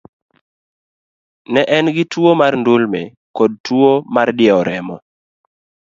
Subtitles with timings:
[1.51, 3.01] Ne en gi tuwo mar ndulme
[3.37, 4.95] kod tuwo mar diewo remo.